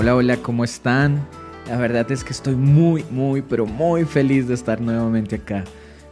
Hola, 0.00 0.16
hola, 0.16 0.38
¿cómo 0.38 0.64
están? 0.64 1.20
La 1.68 1.76
verdad 1.76 2.10
es 2.10 2.24
que 2.24 2.32
estoy 2.32 2.54
muy, 2.54 3.04
muy, 3.10 3.42
pero 3.42 3.66
muy 3.66 4.06
feliz 4.06 4.48
de 4.48 4.54
estar 4.54 4.80
nuevamente 4.80 5.36
acá. 5.36 5.62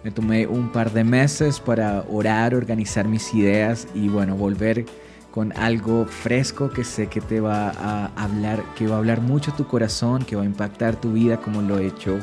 Me 0.04 0.10
tomé 0.10 0.46
un 0.46 0.70
par 0.70 0.92
de 0.92 1.04
meses 1.04 1.58
para 1.58 2.04
orar, 2.10 2.54
organizar 2.54 3.08
mis 3.08 3.32
ideas 3.32 3.88
y 3.94 4.10
bueno, 4.10 4.36
volver 4.36 4.84
con 5.30 5.56
algo 5.56 6.04
fresco 6.04 6.68
que 6.68 6.84
sé 6.84 7.06
que 7.06 7.22
te 7.22 7.40
va 7.40 7.70
a 7.70 8.12
hablar, 8.22 8.62
que 8.76 8.86
va 8.86 8.96
a 8.96 8.98
hablar 8.98 9.22
mucho 9.22 9.54
tu 9.54 9.66
corazón, 9.66 10.22
que 10.22 10.36
va 10.36 10.42
a 10.42 10.44
impactar 10.44 10.94
tu 10.96 11.14
vida 11.14 11.38
como 11.38 11.62
lo 11.62 11.78
he 11.78 11.86
hecho 11.86 12.18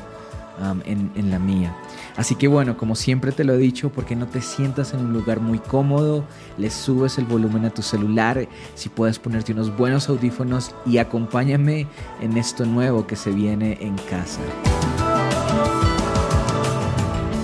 en 0.85 1.31
la 1.31 1.39
mía. 1.39 1.75
Así 2.15 2.35
que 2.35 2.47
bueno, 2.47 2.77
como 2.77 2.95
siempre 2.95 3.31
te 3.31 3.43
lo 3.43 3.53
he 3.53 3.57
dicho, 3.57 3.91
porque 3.91 4.15
no 4.15 4.27
te 4.27 4.41
sientas 4.41 4.93
en 4.93 5.01
un 5.01 5.13
lugar 5.13 5.41
muy 5.41 5.59
cómodo, 5.59 6.25
le 6.57 6.69
subes 6.69 7.17
el 7.17 7.25
volumen 7.25 7.65
a 7.65 7.69
tu 7.69 7.81
celular, 7.81 8.47
si 8.73 8.89
puedes 8.89 9.19
ponerte 9.19 9.51
unos 9.51 9.75
buenos 9.75 10.07
audífonos 10.07 10.73
y 10.85 10.97
acompáñame 10.97 11.87
en 12.21 12.37
esto 12.37 12.65
nuevo 12.65 13.05
que 13.05 13.15
se 13.15 13.31
viene 13.31 13.77
en 13.81 13.95
casa. 14.09 14.41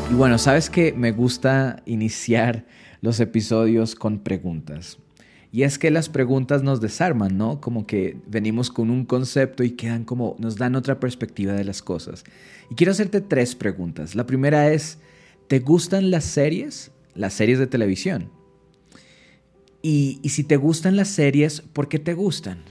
Y 0.10 0.14
bueno, 0.14 0.38
sabes 0.38 0.70
que 0.70 0.94
me 0.94 1.12
gusta 1.12 1.82
iniciar 1.86 2.66
los 3.02 3.20
episodios 3.20 3.96
con 3.96 4.20
preguntas. 4.20 4.98
Y 5.52 5.64
es 5.64 5.78
que 5.78 5.92
las 5.92 6.08
preguntas 6.08 6.64
nos 6.64 6.80
desarman, 6.80 7.38
¿no? 7.38 7.60
Como 7.60 7.86
que 7.86 8.18
venimos 8.26 8.70
con 8.72 8.90
un 8.90 9.06
concepto 9.06 9.64
y 9.64 9.72
quedan 9.72 10.06
como, 10.06 10.38
nos 10.40 10.56
dan 10.56 10.76
otra 10.76 11.00
perspectiva 11.00 11.54
de 11.54 11.66
las 11.66 11.82
cosas. 11.82 12.24
Y 12.70 12.76
quiero 12.76 12.94
hacerte 12.94 13.20
tres 13.20 13.54
preguntas. 13.56 14.16
La 14.16 14.26
primera 14.26 14.72
es, 14.72 15.00
¿te 15.48 15.60
gustan 15.60 16.10
las 16.10 16.24
series? 16.24 16.92
Las 17.16 17.34
series 17.34 17.60
de 17.60 17.68
televisión. 17.68 18.32
Y, 19.82 20.22
si 20.30 20.44
te 20.44 20.56
gustan 20.56 20.96
las 20.96 21.10
series, 21.10 21.62
¿por 21.62 21.90
qué 21.90 22.00
te 22.00 22.14
gustan? 22.14 22.64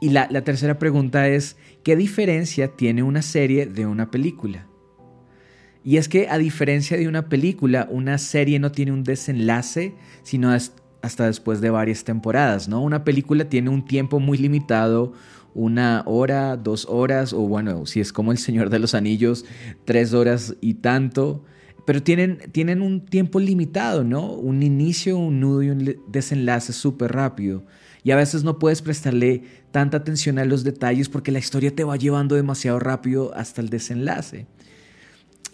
Y 0.00 0.10
la, 0.10 0.28
tercera 0.44 0.78
pregunta 0.78 1.28
es, 1.28 1.56
¿qué 1.82 1.96
diferencia 1.96 2.68
tiene 2.68 3.02
una 3.02 3.22
serie 3.22 3.66
de 3.66 3.86
una 3.86 4.10
película? 4.10 4.68
Y 5.86 5.98
es 5.98 6.08
que 6.08 6.28
a 6.28 6.36
diferencia 6.36 6.96
de 6.96 7.06
una 7.06 7.28
película, 7.28 7.86
una 7.88 8.18
serie 8.18 8.58
no 8.58 8.72
tiene 8.72 8.90
un 8.90 9.04
desenlace, 9.04 9.94
sino 10.24 10.50
hasta 10.50 11.26
después 11.26 11.60
de 11.60 11.70
varias 11.70 12.02
temporadas, 12.02 12.66
¿no? 12.66 12.82
Una 12.82 13.04
película 13.04 13.48
tiene 13.48 13.70
un 13.70 13.84
tiempo 13.84 14.18
muy 14.18 14.36
limitado, 14.36 15.12
una 15.54 16.02
hora, 16.04 16.56
dos 16.56 16.88
horas, 16.90 17.32
o 17.32 17.42
bueno, 17.42 17.86
si 17.86 18.00
es 18.00 18.12
como 18.12 18.32
El 18.32 18.38
Señor 18.38 18.68
de 18.68 18.80
los 18.80 18.96
Anillos, 18.96 19.44
tres 19.84 20.12
horas 20.12 20.56
y 20.60 20.74
tanto. 20.74 21.44
Pero 21.86 22.02
tienen, 22.02 22.38
tienen 22.50 22.82
un 22.82 23.04
tiempo 23.04 23.38
limitado, 23.38 24.02
¿no? 24.02 24.32
Un 24.32 24.64
inicio, 24.64 25.16
un 25.16 25.38
nudo 25.38 25.62
y 25.62 25.70
un 25.70 25.98
desenlace 26.08 26.72
súper 26.72 27.12
rápido. 27.12 27.62
Y 28.02 28.10
a 28.10 28.16
veces 28.16 28.42
no 28.42 28.58
puedes 28.58 28.82
prestarle 28.82 29.44
tanta 29.70 29.98
atención 29.98 30.40
a 30.40 30.44
los 30.44 30.64
detalles 30.64 31.08
porque 31.08 31.30
la 31.30 31.38
historia 31.38 31.72
te 31.72 31.84
va 31.84 31.94
llevando 31.94 32.34
demasiado 32.34 32.80
rápido 32.80 33.32
hasta 33.36 33.60
el 33.60 33.68
desenlace. 33.68 34.48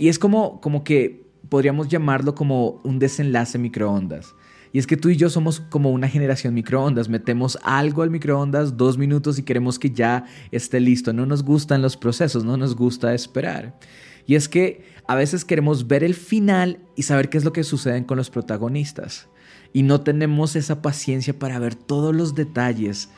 Y 0.02 0.08
es 0.08 0.18
como, 0.18 0.60
como 0.60 0.82
que 0.82 1.30
podríamos 1.48 1.86
llamarlo 1.86 2.34
como 2.34 2.80
un 2.82 2.98
desenlace 2.98 3.56
microondas. 3.56 4.34
Y 4.72 4.80
es 4.80 4.88
que 4.88 4.96
tú 4.96 5.10
y 5.10 5.16
yo 5.16 5.30
somos 5.30 5.60
como 5.60 5.92
una 5.92 6.08
generación 6.08 6.54
microondas. 6.54 7.08
Metemos 7.08 7.56
algo 7.62 8.02
al 8.02 8.10
microondas, 8.10 8.76
dos 8.76 8.98
minutos 8.98 9.38
y 9.38 9.44
queremos 9.44 9.78
que 9.78 9.90
ya 9.92 10.24
esté 10.50 10.80
listo. 10.80 11.12
No 11.12 11.24
nos 11.24 11.44
gustan 11.44 11.82
los 11.82 11.96
procesos, 11.96 12.42
no 12.42 12.56
nos 12.56 12.74
gusta 12.74 13.14
esperar. 13.14 13.78
Y 14.26 14.34
es 14.34 14.48
que 14.48 14.82
a 15.06 15.14
veces 15.14 15.44
queremos 15.44 15.86
ver 15.86 16.02
el 16.02 16.14
final 16.14 16.80
y 16.96 17.04
saber 17.04 17.28
qué 17.28 17.38
es 17.38 17.44
lo 17.44 17.52
que 17.52 17.62
sucede 17.62 18.04
con 18.04 18.16
los 18.16 18.28
protagonistas. 18.28 19.28
Y 19.72 19.84
no 19.84 20.00
tenemos 20.00 20.56
esa 20.56 20.82
paciencia 20.82 21.38
para 21.38 21.60
ver 21.60 21.76
todos 21.76 22.12
los 22.12 22.34
detalles 22.34 23.08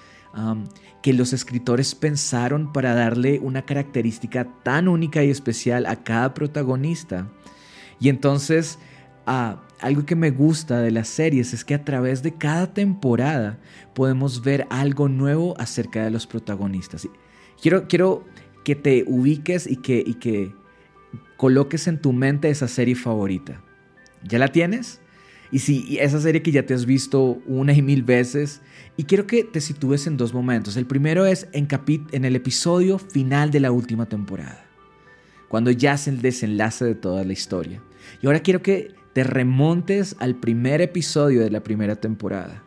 que 1.03 1.12
los 1.12 1.33
escritores 1.33 1.95
pensaron 1.95 2.72
para 2.72 2.95
darle 2.95 3.39
una 3.39 3.62
característica 3.62 4.49
tan 4.62 4.89
única 4.89 5.22
y 5.22 5.31
especial 5.31 5.87
a 5.87 6.03
cada 6.03 6.34
protagonista. 6.34 7.28
Y 8.00 8.09
entonces, 8.09 8.78
algo 9.27 10.06
que 10.06 10.17
me 10.17 10.31
gusta 10.31 10.81
de 10.81 10.91
las 10.91 11.09
series 11.09 11.53
es 11.53 11.65
que 11.65 11.75
a 11.75 11.84
través 11.84 12.22
de 12.22 12.34
cada 12.34 12.72
temporada 12.72 13.59
podemos 13.95 14.43
ver 14.43 14.67
algo 14.71 15.09
nuevo 15.09 15.55
acerca 15.59 16.05
de 16.05 16.11
los 16.11 16.27
protagonistas. 16.27 17.06
Quiero, 17.61 17.87
quiero 17.87 18.25
que 18.65 18.75
te 18.75 19.05
ubiques 19.06 19.66
y 19.66 19.77
que, 19.77 20.03
y 20.05 20.15
que 20.15 20.55
coloques 21.37 21.87
en 21.87 22.01
tu 22.01 22.12
mente 22.12 22.49
esa 22.49 22.69
serie 22.69 22.95
favorita. 22.95 23.62
¿Ya 24.22 24.39
la 24.39 24.49
tienes? 24.49 25.01
Y 25.54 25.60
si 25.60 25.98
esa 26.00 26.20
serie 26.20 26.42
que 26.42 26.50
ya 26.50 26.66
te 26.66 26.75
has 26.75 26.84
visto 26.84 27.41
una 27.47 27.72
y 27.72 27.81
mil 27.81 28.03
veces, 28.03 28.60
y 28.97 29.04
quiero 29.04 29.28
que 29.28 29.44
te 29.44 29.60
sitúes 29.60 30.09
en 30.09 30.16
dos 30.16 30.34
momentos. 30.34 30.76
El 30.76 30.84
primero 30.84 31.26
es 31.26 31.47
en, 31.53 31.69
el 32.25 32.34
episodio 32.34 32.98
final 32.98 33.53
de 33.53 33.60
la 33.60 33.70
última 33.70 34.06
temporada, 34.06 34.66
cuando 35.47 35.70
ya 35.70 35.94
es 35.94 36.09
el 36.09 36.20
desenlace 36.22 36.84
de 36.84 36.97
toda 36.97 37.22
la 37.22 37.32
historia. 37.32 37.81
Y 38.20 38.26
ahora 38.26 38.41
quiero 38.41 38.62
que 38.62 38.97
te 39.12 39.22
remontes 39.22 40.16
al 40.19 40.34
primer 40.34 40.81
episodio 40.81 41.42
de 41.42 41.50
la 41.50 41.62
primera 41.62 41.94
temporada. 41.94 42.65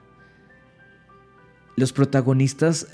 Los 1.75 1.91
protagonistas 1.91 2.87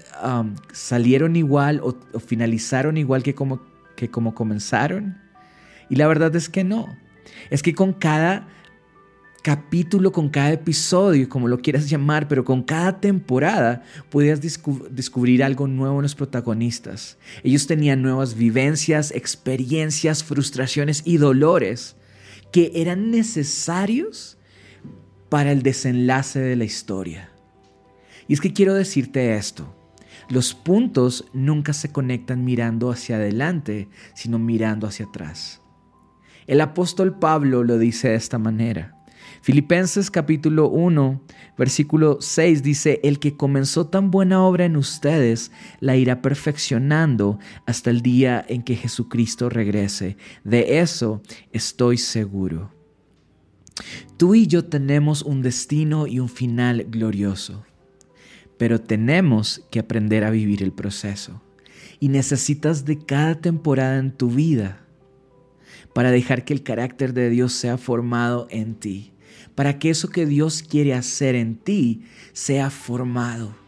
salieron 0.71 1.35
igual 1.35 1.81
o, 1.83 1.99
o, 2.13 2.19
finalizaron 2.19 2.97
igual 2.97 3.21
que 3.21 3.35
como, 3.35 3.61
que 3.95 4.09
como 4.09 4.33
comenzaron. 4.33 5.19
Y 5.87 5.97
la 5.97 6.07
verdad 6.07 6.35
es 6.35 6.49
que 6.49 6.63
no. 6.63 6.97
Es 7.51 7.61
que 7.61 7.75
con 7.75 7.93
cada 7.93 8.47
capítulo, 9.43 10.13
con 10.13 10.29
cada 10.29 10.53
episodio, 10.53 11.27
como 11.27 11.49
lo 11.49 11.59
quieras 11.59 11.89
llamar, 11.89 12.29
pero 12.29 12.45
con 12.45 12.63
cada 12.63 12.99
temporada 13.01 13.83
podías 14.09 14.39
descubrir 14.41 15.43
algo 15.43 15.67
nuevo 15.67 15.97
en 15.97 16.03
los 16.03 16.15
protagonistas. 16.15 17.17
Ellos 17.43 17.67
tenían 17.67 18.01
nuevas 18.01 18.35
vivencias, 18.35 19.11
experiencias, 19.11 20.23
frustraciones 20.23 21.03
y 21.05 21.17
dolores 21.17 21.97
que 22.53 22.71
eran 22.75 23.11
necesarios 23.11 24.37
para 25.27 25.51
el 25.51 25.61
desenlace 25.61 26.39
de 26.39 26.55
la 26.55 26.63
historia. 26.63 27.29
Y 28.29 28.33
es 28.33 28.41
que 28.41 28.53
quiero 28.53 28.73
decirte 28.73 29.35
esto. 29.35 29.75
Los 30.29 30.53
puntos 30.53 31.25
nunca 31.33 31.73
se 31.73 31.91
conectan 31.91 32.45
mirando 32.45 32.91
hacia 32.91 33.17
adelante, 33.17 33.89
sino 34.15 34.39
mirando 34.39 34.87
hacia 34.87 35.07
atrás. 35.07 35.61
El 36.47 36.61
apóstol 36.61 37.19
Pablo 37.19 37.63
lo 37.65 37.77
dice 37.77 38.09
de 38.09 38.15
esta 38.15 38.37
manera. 38.37 39.02
Filipenses 39.43 40.09
capítulo 40.09 40.69
1, 40.69 41.21
versículo 41.57 42.19
6 42.21 42.63
dice, 42.63 43.01
el 43.03 43.19
que 43.19 43.35
comenzó 43.35 43.87
tan 43.87 44.09
buena 44.09 44.41
obra 44.41 44.63
en 44.63 44.77
ustedes 44.77 45.51
la 45.81 45.97
irá 45.97 46.21
perfeccionando 46.21 47.39
hasta 47.65 47.89
el 47.89 48.01
día 48.01 48.45
en 48.47 48.63
que 48.63 48.77
Jesucristo 48.77 49.49
regrese. 49.49 50.15
De 50.45 50.79
eso 50.79 51.21
estoy 51.51 51.97
seguro. 51.97 52.71
Tú 54.15 54.33
y 54.33 54.47
yo 54.47 54.63
tenemos 54.63 55.23
un 55.23 55.41
destino 55.41 56.07
y 56.07 56.19
un 56.19 56.29
final 56.29 56.85
glorioso, 56.89 57.65
pero 58.57 58.79
tenemos 58.79 59.67
que 59.69 59.79
aprender 59.79 60.23
a 60.23 60.31
vivir 60.31 60.63
el 60.63 60.71
proceso. 60.71 61.43
Y 61.99 62.07
necesitas 62.07 62.85
de 62.85 62.97
cada 62.97 63.35
temporada 63.35 63.97
en 63.97 64.13
tu 64.13 64.29
vida 64.29 64.87
para 65.93 66.11
dejar 66.11 66.45
que 66.45 66.53
el 66.53 66.63
carácter 66.63 67.11
de 67.11 67.29
Dios 67.29 67.51
sea 67.51 67.77
formado 67.77 68.47
en 68.49 68.75
ti 68.75 69.12
para 69.55 69.79
que 69.79 69.89
eso 69.89 70.09
que 70.09 70.25
Dios 70.25 70.63
quiere 70.63 70.93
hacer 70.93 71.35
en 71.35 71.55
ti 71.55 72.03
sea 72.33 72.69
formado. 72.69 73.63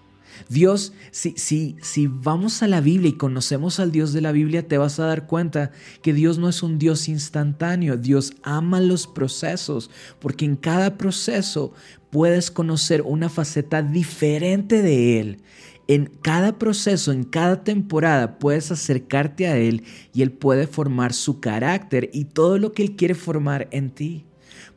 Dios, 0.50 0.94
si, 1.12 1.34
si, 1.38 1.76
si 1.82 2.08
vamos 2.08 2.62
a 2.62 2.68
la 2.68 2.82
Biblia 2.82 3.10
y 3.10 3.14
conocemos 3.14 3.80
al 3.80 3.92
Dios 3.92 4.14
de 4.14 4.22
la 4.22 4.32
Biblia, 4.32 4.68
te 4.68 4.78
vas 4.78 5.00
a 5.00 5.06
dar 5.06 5.28
cuenta 5.28 5.72
que 6.02 6.14
Dios 6.14 6.38
no 6.38 6.50
es 6.50 6.62
un 6.62 6.78
Dios 6.78 7.08
instantáneo. 7.08 7.98
Dios 7.98 8.34
ama 8.44 8.80
los 8.80 9.08
procesos, 9.08 9.90
porque 10.20 10.46
en 10.46 10.56
cada 10.56 10.98
proceso 10.98 11.74
puedes 12.10 12.52
conocer 12.52 13.02
una 13.02 13.30
faceta 13.30 13.82
diferente 13.82 14.82
de 14.82 15.20
Él. 15.20 15.42
En 15.88 16.06
cada 16.22 16.58
proceso, 16.58 17.12
en 17.12 17.24
cada 17.24 17.64
temporada, 17.64 18.40
puedes 18.40 18.72
acercarte 18.72 19.48
a 19.48 19.58
Él 19.58 19.84
y 20.14 20.24
Él 20.24 20.32
puede 20.32 20.66
formar 20.68 21.14
su 21.14 21.40
carácter 21.40 22.10
y 22.12 22.26
todo 22.26 22.58
lo 22.58 22.72
que 22.72 22.84
Él 22.84 22.96
quiere 22.96 23.14
formar 23.14 23.68
en 23.72 23.92
ti. 23.92 24.26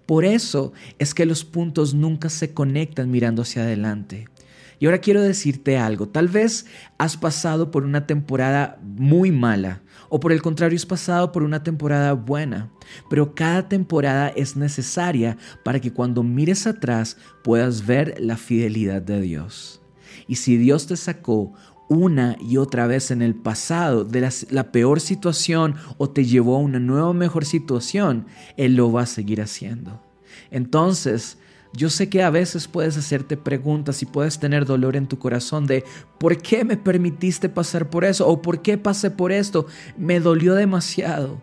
Por 0.09 0.25
eso 0.25 0.73
es 0.99 1.13
que 1.13 1.27
los 1.27 1.45
puntos 1.45 1.93
nunca 1.93 2.31
se 2.31 2.55
conectan 2.55 3.11
mirando 3.11 3.43
hacia 3.43 3.61
adelante. 3.61 4.27
Y 4.79 4.87
ahora 4.87 5.03
quiero 5.03 5.21
decirte 5.21 5.77
algo, 5.77 6.09
tal 6.09 6.29
vez 6.29 6.65
has 6.97 7.19
pasado 7.19 7.71
por 7.71 7.85
una 7.85 8.07
temporada 8.07 8.79
muy 8.83 9.31
mala 9.31 9.83
o 10.09 10.19
por 10.19 10.33
el 10.33 10.41
contrario 10.41 10.77
has 10.77 10.87
pasado 10.87 11.31
por 11.31 11.43
una 11.43 11.63
temporada 11.63 12.15
buena, 12.15 12.71
pero 13.11 13.35
cada 13.35 13.69
temporada 13.69 14.31
es 14.31 14.57
necesaria 14.57 15.37
para 15.63 15.79
que 15.79 15.93
cuando 15.93 16.23
mires 16.23 16.67
atrás 16.67 17.19
puedas 17.45 17.85
ver 17.85 18.15
la 18.19 18.39
fidelidad 18.39 19.03
de 19.03 19.21
Dios. 19.21 19.83
Y 20.27 20.37
si 20.37 20.57
Dios 20.57 20.87
te 20.87 20.97
sacó 20.97 21.53
una 21.89 22.37
y 22.41 22.59
otra 22.59 22.87
vez 22.87 23.11
en 23.11 23.23
el 23.23 23.35
pasado 23.35 24.05
de 24.05 24.31
la, 24.51 24.73
peor 24.73 25.01
situación 25.01 25.77
o 25.97 26.11
te 26.11 26.25
llevó 26.25 26.57
a 26.57 26.61
una 26.61 26.79
nueva 26.79 27.13
mejor 27.13 27.45
situación, 27.45 28.27
Él 28.57 28.77
lo 28.77 28.93
va 28.93 29.03
a 29.03 29.07
seguir 29.07 29.41
haciendo. 29.41 30.03
Entonces, 30.51 31.39
Yo 31.75 31.91
sé 31.91 32.09
que 32.09 32.23
a 32.23 32.31
veces 32.31 32.67
puedes 32.67 32.97
hacerte 32.97 33.37
preguntas 33.37 34.01
y 34.03 34.07
puedes 34.07 34.39
tener 34.39 34.65
dolor 34.65 34.97
en 34.97 35.07
tu 35.07 35.19
corazón 35.19 35.67
de 35.67 35.85
¿por 36.19 36.39
qué 36.39 36.65
me 36.65 36.79
permitiste 36.79 37.51
pasar 37.51 37.91
por 37.91 38.07
eso? 38.07 38.27
¿O 38.27 38.41
por 38.41 38.63
qué 38.63 38.79
pasé 38.79 39.11
por 39.11 39.33
esto? 39.33 39.67
Me 39.99 40.19
dolió 40.19 40.55
demasiado. 40.55 41.43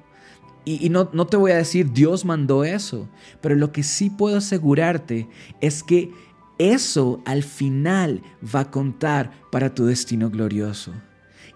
Y, 0.65 0.89
no, 0.89 1.11
no 1.13 1.27
te 1.27 1.37
voy 1.37 1.51
a 1.51 1.57
decir 1.57 1.91
Dios 1.91 2.25
mandó 2.25 2.63
eso, 2.63 3.07
pero 3.39 3.53
lo 3.53 3.71
que 3.71 3.83
sí 3.83 4.09
puedo 4.09 4.37
asegurarte 4.37 5.29
es 5.61 5.83
que 5.83 6.11
eso 6.57 7.21
al 7.25 7.43
final 7.43 8.21
va 8.43 8.61
a 8.61 8.71
contar 8.71 9.31
para 9.51 9.73
tu 9.73 9.85
destino 9.85 10.29
glorioso. 10.29 10.93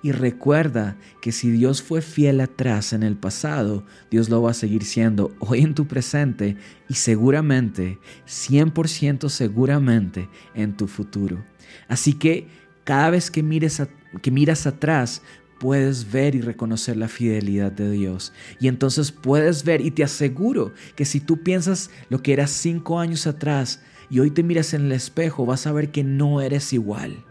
Y 0.02 0.14
recuerda 0.14 0.98
que 1.22 1.34
si 1.34 1.52
Dios 1.52 1.82
fue 1.82 2.02
fiel 2.02 2.40
atrás 2.40 2.94
en 2.94 3.04
el 3.04 3.18
pasado, 3.18 3.84
Dios 4.10 4.30
lo 4.30 4.42
va 4.42 4.52
a 4.52 4.54
seguir 4.54 4.86
siendo 4.86 5.36
hoy 5.40 5.60
en 5.60 5.76
tu 5.76 5.88
presente 5.88 6.56
y 6.88 6.94
seguramente, 6.94 8.00
100% 8.26 9.28
seguramente 9.28 10.30
en 10.54 10.78
tu 10.78 10.88
futuro. 10.88 11.44
Así 11.90 12.14
que 12.14 12.48
cada 12.86 13.10
vez 13.10 13.30
que, 13.30 13.44
mires 13.44 13.82
que 14.22 14.32
miras 14.32 14.66
atrás, 14.66 15.22
puedes 15.60 16.10
ver 16.10 16.34
y 16.36 16.42
reconocer 16.42 16.96
la 16.96 17.10
fidelidad 17.10 17.72
de 17.72 17.92
Dios. 17.92 18.32
Y 18.62 18.70
entonces 18.70 19.12
puedes 19.12 19.66
ver 19.66 19.82
y 19.82 19.92
te 19.92 20.04
aseguro 20.04 20.74
que 20.96 21.04
si 21.04 21.20
tú 21.20 21.44
piensas 21.44 21.92
lo 22.10 22.24
que 22.24 22.32
eras 22.32 22.52
cinco 22.52 23.00
años 23.00 23.28
atrás 23.28 23.82
y 24.10 24.20
hoy 24.20 24.32
te 24.32 24.44
miras 24.44 24.74
en 24.74 24.86
el 24.86 24.92
espejo, 24.92 25.46
vas 25.46 25.68
a 25.68 25.72
ver 25.72 25.92
que 25.92 26.04
no 26.04 26.42
eres 26.42 26.74
igual. 26.74 27.26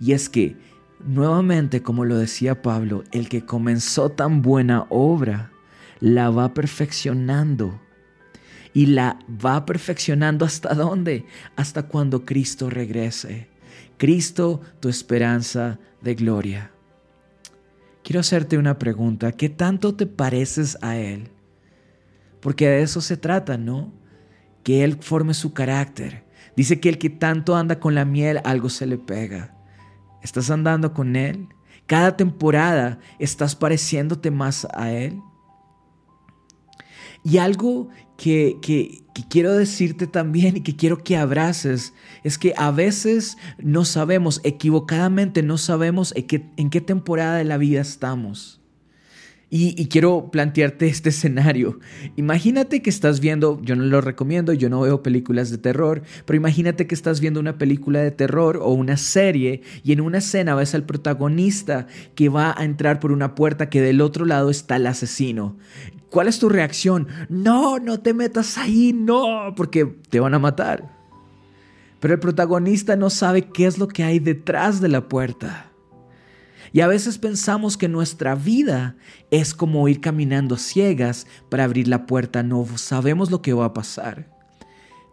Y 0.00 0.12
es 0.12 0.28
que 0.28 0.56
Nuevamente, 1.04 1.82
como 1.82 2.06
lo 2.06 2.16
decía 2.16 2.62
Pablo, 2.62 3.04
el 3.12 3.28
que 3.28 3.44
comenzó 3.44 4.10
tan 4.10 4.40
buena 4.40 4.86
obra, 4.88 5.52
la 6.00 6.30
va 6.30 6.54
perfeccionando. 6.54 7.80
Y 8.72 8.86
la 8.86 9.18
va 9.28 9.66
perfeccionando 9.66 10.46
hasta 10.46 10.74
dónde? 10.74 11.26
Hasta 11.56 11.84
cuando 11.84 12.24
Cristo 12.24 12.70
regrese. 12.70 13.48
Cristo, 13.98 14.62
tu 14.80 14.88
esperanza 14.88 15.78
de 16.00 16.14
gloria. 16.14 16.70
Quiero 18.02 18.20
hacerte 18.20 18.56
una 18.56 18.78
pregunta. 18.78 19.32
¿Qué 19.32 19.50
tanto 19.50 19.94
te 19.94 20.06
pareces 20.06 20.78
a 20.80 20.96
Él? 20.96 21.28
Porque 22.40 22.66
de 22.66 22.82
eso 22.82 23.02
se 23.02 23.18
trata, 23.18 23.58
¿no? 23.58 23.92
Que 24.64 24.82
Él 24.82 24.98
forme 25.00 25.34
su 25.34 25.52
carácter. 25.52 26.24
Dice 26.56 26.80
que 26.80 26.88
el 26.88 26.98
que 26.98 27.10
tanto 27.10 27.56
anda 27.56 27.78
con 27.78 27.94
la 27.94 28.04
miel, 28.04 28.40
algo 28.44 28.68
se 28.68 28.86
le 28.86 28.98
pega. 28.98 29.54
¿Estás 30.22 30.50
andando 30.50 30.92
con 30.92 31.16
Él? 31.16 31.48
Cada 31.86 32.16
temporada 32.16 32.98
estás 33.18 33.54
pareciéndote 33.54 34.30
más 34.30 34.66
a 34.74 34.90
Él. 34.90 35.20
Y 37.22 37.38
algo 37.38 37.88
que, 38.16 38.58
quiero 39.28 39.54
decirte 39.54 40.06
también 40.06 40.58
y 40.58 40.60
que 40.60 40.76
quiero 40.76 40.98
que 40.98 41.16
abraces 41.16 41.94
es 42.22 42.38
que 42.38 42.54
a 42.56 42.70
veces 42.70 43.36
no 43.58 43.84
sabemos, 43.84 44.40
equivocadamente 44.44 45.42
no 45.42 45.58
sabemos 45.58 46.14
en 46.16 46.70
qué 46.70 46.80
temporada 46.80 47.36
de 47.36 47.44
la 47.44 47.56
vida 47.56 47.80
estamos. 47.80 48.63
Y, 49.56 49.86
quiero 49.86 50.32
plantearte 50.32 50.88
este 50.88 51.10
escenario. 51.10 51.78
Imagínate 52.16 52.82
que 52.82 52.90
estás 52.90 53.20
viendo, 53.20 53.60
yo 53.62 53.76
no 53.76 53.84
lo 53.84 54.00
recomiendo, 54.00 54.52
yo 54.52 54.68
no 54.68 54.80
veo 54.80 55.00
películas 55.00 55.48
de 55.48 55.58
terror, 55.58 56.02
pero 56.26 56.36
imagínate 56.36 56.88
que 56.88 56.94
estás 56.96 57.20
viendo 57.20 57.38
una 57.38 57.56
película 57.56 58.00
de 58.00 58.10
terror 58.10 58.56
o 58.56 58.70
una 58.70 58.96
serie 58.96 59.62
y 59.84 59.92
en 59.92 60.00
una 60.00 60.18
escena 60.18 60.56
ves 60.56 60.74
al 60.74 60.82
protagonista 60.82 61.86
que 62.16 62.28
va 62.28 62.52
a 62.58 62.64
entrar 62.64 62.98
por 62.98 63.12
una 63.12 63.36
puerta 63.36 63.70
que 63.70 63.80
del 63.80 64.00
otro 64.00 64.24
lado 64.24 64.50
está 64.50 64.74
el 64.74 64.88
asesino. 64.88 65.56
¿Cuál 66.10 66.26
es 66.26 66.40
tu 66.40 66.48
reacción? 66.48 67.06
No, 67.28 67.78
no 67.78 68.00
te 68.00 68.12
metas 68.12 68.58
ahí, 68.58 68.92
no, 68.92 69.54
porque 69.56 69.84
te 69.84 70.18
van 70.18 70.34
a 70.34 70.40
matar. 70.40 70.98
Pero 72.00 72.14
el 72.14 72.18
protagonista 72.18 72.96
no 72.96 73.08
sabe 73.08 73.42
qué 73.42 73.66
es 73.66 73.78
lo 73.78 73.86
que 73.86 74.02
hay 74.02 74.18
detrás 74.18 74.80
de 74.80 74.88
la 74.88 75.08
puerta. 75.08 75.70
Y 76.74 76.80
a 76.80 76.88
veces 76.88 77.18
pensamos 77.18 77.76
que 77.76 77.86
nuestra 77.86 78.34
vida 78.34 78.96
es 79.30 79.54
como 79.54 79.86
ir 79.86 80.00
caminando 80.00 80.56
ciegas 80.56 81.28
para 81.48 81.62
abrir 81.62 81.86
la 81.86 82.04
puerta, 82.04 82.42
no 82.42 82.66
sabemos 82.76 83.30
lo 83.30 83.42
que 83.42 83.52
va 83.52 83.66
a 83.66 83.72
pasar. 83.72 84.28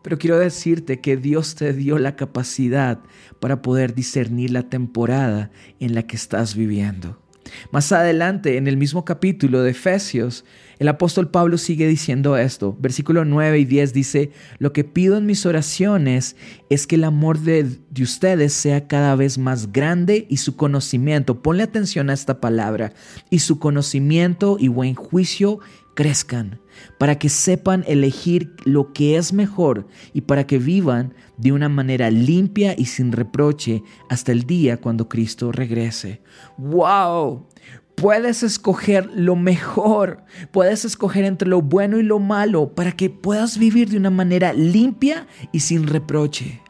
Pero 0.02 0.18
quiero 0.18 0.40
decirte 0.40 1.02
que 1.02 1.18
Dios 1.18 1.54
te 1.54 1.72
dio 1.74 2.00
la 2.00 2.16
capacidad 2.16 3.00
para 3.40 3.62
poder 3.62 3.94
discernir 3.94 4.50
la 4.50 4.69
temporada 4.69 5.52
en 5.80 5.94
la 5.94 6.02
que 6.08 6.16
estás 6.16 6.56
viviendo. 6.56 7.22
Más 7.71 7.92
adelante, 7.92 8.57
en 8.57 8.68
el 8.68 8.77
mismo 8.77 9.06
capítulo 9.06 9.62
de 9.62 9.71
Efesios, 9.71 10.45
el 10.80 10.88
apóstol 10.88 11.30
Pablo 11.30 11.57
sigue 11.57 11.88
diciendo 11.88 12.38
esto. 12.38 12.75
Versículo 12.80 13.24
9 13.24 13.59
y 13.59 13.65
10 13.65 13.94
dice, 13.94 14.31
lo 14.57 14.74
que 14.74 14.83
pido 14.83 15.18
en 15.18 15.27
mis 15.27 15.45
oraciones 15.45 16.36
es 16.69 16.88
que 16.88 16.95
el 16.95 17.03
amor 17.03 17.39
de, 17.39 17.77
de, 17.89 18.03
ustedes 18.03 18.53
sea 18.53 18.88
cada 18.88 19.15
vez 19.15 19.38
más 19.38 19.71
grande 19.71 20.25
y 20.27 20.38
su 20.38 20.56
conocimiento, 20.56 21.42
ponle 21.44 21.63
atención 21.63 22.09
a 22.09 22.13
esta 22.13 22.42
palabra, 22.42 22.94
y 23.30 23.39
su 23.39 23.59
conocimiento 23.59 24.57
y 24.59 24.69
buen 24.69 24.95
juicio 24.95 25.59
crezcan, 25.94 26.60
para 26.98 27.18
que 27.20 27.30
sepan 27.30 27.84
elegir 27.88 28.56
lo 28.66 28.94
que 28.94 29.18
es 29.18 29.34
mejor 29.34 29.88
y 30.14 30.22
para 30.22 30.48
que 30.48 30.58
vivan 30.58 31.14
de 31.38 31.52
una 31.52 31.70
manera 31.70 32.10
limpia 32.12 32.76
y 32.78 32.86
sin 32.86 33.12
reproche 33.12 33.84
hasta 34.10 34.32
el 34.32 34.44
día 34.44 34.78
cuando 34.78 35.10
Cristo 35.10 35.52
regrese. 35.52 36.22
¡Wow! 36.58 37.48
Puedes 37.96 38.42
escoger 38.42 39.10
lo 39.14 39.36
mejor, 39.36 40.24
puedes 40.52 40.86
escoger 40.86 41.26
entre 41.26 41.48
lo 41.48 41.62
bueno 41.62 42.00
y 42.00 42.04
lo 42.04 42.20
malo 42.20 42.74
para 42.74 42.94
que 42.94 43.10
puedas 43.10 43.58
vivir 43.58 43.90
de 43.90 43.98
una 43.98 44.10
manera 44.10 44.54
limpia 44.54 45.28
y 45.52 45.60
sin 45.60 45.86
reproche. 45.86 46.62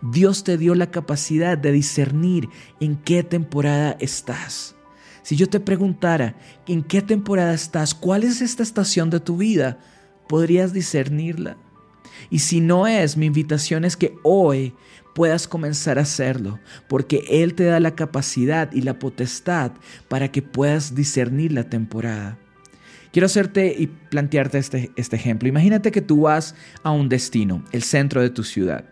Dios 0.00 0.44
te 0.44 0.56
dio 0.56 0.74
la 0.74 0.90
capacidad 0.90 1.58
de 1.58 1.72
discernir 1.72 2.48
en 2.80 2.96
qué 2.96 3.22
temporada 3.22 3.96
estás. 3.98 4.77
Si 5.28 5.36
yo 5.36 5.46
te 5.46 5.60
preguntara 5.60 6.36
en 6.66 6.82
qué 6.82 7.02
temporada 7.02 7.52
estás, 7.52 7.94
cuál 7.94 8.24
es 8.24 8.40
esta 8.40 8.62
estación 8.62 9.10
de 9.10 9.20
tu 9.20 9.36
vida, 9.36 9.76
podrías 10.26 10.72
discernirla. 10.72 11.58
Y 12.30 12.38
si 12.38 12.62
no 12.62 12.86
es, 12.86 13.18
mi 13.18 13.26
invitación 13.26 13.84
es 13.84 13.94
que 13.94 14.14
hoy 14.22 14.72
puedas 15.14 15.46
comenzar 15.46 15.98
a 15.98 16.02
hacerlo, 16.04 16.58
porque 16.88 17.24
Él 17.28 17.52
te 17.52 17.64
da 17.64 17.78
la 17.78 17.94
capacidad 17.94 18.72
y 18.72 18.80
la 18.80 18.98
potestad 18.98 19.72
para 20.08 20.32
que 20.32 20.40
puedas 20.40 20.94
discernir 20.94 21.52
la 21.52 21.64
temporada. 21.64 22.38
Quiero 23.12 23.26
hacerte 23.26 23.76
y 23.78 23.88
plantearte 23.88 24.56
este, 24.56 24.92
este 24.96 25.16
ejemplo. 25.16 25.46
Imagínate 25.46 25.92
que 25.92 26.00
tú 26.00 26.22
vas 26.22 26.54
a 26.82 26.90
un 26.90 27.10
destino, 27.10 27.62
el 27.72 27.82
centro 27.82 28.22
de 28.22 28.30
tu 28.30 28.44
ciudad. 28.44 28.86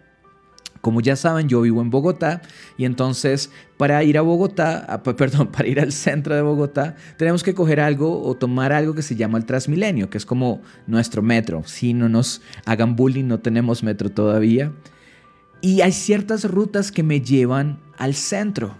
Como 0.86 1.00
ya 1.00 1.16
saben, 1.16 1.48
yo 1.48 1.62
vivo 1.62 1.82
en 1.82 1.90
Bogotá 1.90 2.42
y 2.78 2.84
entonces 2.84 3.50
para 3.76 4.04
ir 4.04 4.18
a 4.18 4.20
Bogotá, 4.20 5.02
perdón, 5.16 5.48
para 5.52 5.66
ir 5.66 5.80
al 5.80 5.90
centro 5.90 6.36
de 6.36 6.42
Bogotá, 6.42 6.94
tenemos 7.16 7.42
que 7.42 7.54
coger 7.54 7.80
algo 7.80 8.22
o 8.22 8.36
tomar 8.36 8.72
algo 8.72 8.94
que 8.94 9.02
se 9.02 9.16
llama 9.16 9.36
el 9.36 9.46
Transmilenio, 9.46 10.08
que 10.10 10.16
es 10.16 10.24
como 10.24 10.62
nuestro 10.86 11.22
metro. 11.22 11.64
Si 11.66 11.92
no 11.92 12.08
nos 12.08 12.40
hagan 12.66 12.94
bullying, 12.94 13.24
no 13.24 13.40
tenemos 13.40 13.82
metro 13.82 14.12
todavía. 14.12 14.70
Y 15.60 15.80
hay 15.80 15.90
ciertas 15.90 16.44
rutas 16.44 16.92
que 16.92 17.02
me 17.02 17.20
llevan 17.20 17.80
al 17.98 18.14
centro. 18.14 18.76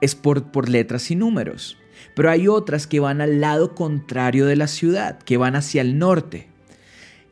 Es 0.00 0.14
por, 0.14 0.52
por 0.52 0.68
letras 0.68 1.10
y 1.10 1.16
números. 1.16 1.76
Pero 2.14 2.30
hay 2.30 2.46
otras 2.46 2.86
que 2.86 3.00
van 3.00 3.20
al 3.20 3.40
lado 3.40 3.74
contrario 3.74 4.46
de 4.46 4.54
la 4.54 4.68
ciudad, 4.68 5.18
que 5.18 5.38
van 5.38 5.56
hacia 5.56 5.82
el 5.82 5.98
norte. 5.98 6.51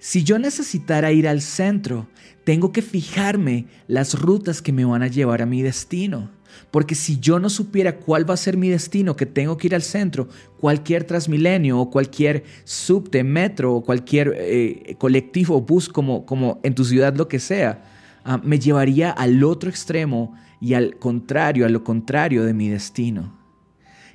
Si 0.01 0.25
yo 0.25 0.39
necesitara 0.39 1.13
ir 1.13 1.29
al 1.29 1.43
centro, 1.43 2.09
tengo 2.45 2.73
que 2.73 2.81
fijarme 2.81 3.67
las 3.87 4.19
rutas 4.19 4.63
que 4.63 4.73
me 4.73 4.87
van 4.87 5.03
a 5.03 5.09
llevar 5.09 5.43
a 5.43 5.47
mi 5.47 5.61
destino. 5.61 6.31
Porque 6.71 6.95
si 6.95 7.21
yo 7.21 7.39
no 7.39 7.51
supiera 7.51 7.97
cuál 7.97 8.29
va 8.29 8.33
a 8.33 8.39
ser 8.39 8.57
mi 8.57 8.71
destino, 8.71 9.15
que 9.15 9.27
tengo 9.27 9.59
que 9.59 9.67
ir 9.67 9.75
al 9.75 9.83
centro, 9.83 10.29
cualquier 10.59 11.05
Transmilenio 11.05 11.79
o 11.79 11.91
cualquier 11.91 12.45
subte, 12.65 13.23
metro 13.25 13.75
o 13.75 13.83
cualquier 13.83 14.35
eh, 14.39 14.97
colectivo, 14.99 15.61
bus, 15.61 15.91
como, 15.91 16.25
como 16.25 16.61
en 16.63 16.75
tu 16.75 16.87
ciudad, 16.87 17.15
lo 17.15 17.29
que 17.29 17.39
sea, 17.39 17.85
ah, 18.25 18.41
me 18.43 18.59
llevaría 18.59 19.11
al 19.11 19.45
otro 19.45 19.69
extremo 19.69 20.35
y 20.63 20.73
al 20.73 20.97
contrario, 20.97 21.67
a 21.67 21.69
lo 21.69 21.85
contrario 21.85 22.45
de 22.45 22.55
mi 22.55 22.71
destino. 22.71 23.40